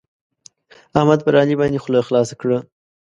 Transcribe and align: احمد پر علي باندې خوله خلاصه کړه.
احمد 0.97 1.19
پر 1.25 1.33
علي 1.41 1.55
باندې 1.59 1.81
خوله 1.83 2.01
خلاصه 2.07 2.35
کړه. 2.41 2.57